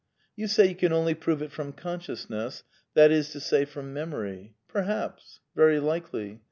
[0.35, 2.63] You say you can only prove it from consciousness,
[2.95, 4.55] that is to say, from memory.
[4.67, 6.39] Perhaps, very likely.